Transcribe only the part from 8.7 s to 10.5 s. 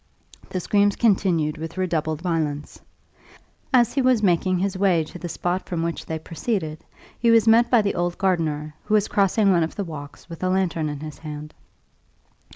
who was crossing one of the walks with a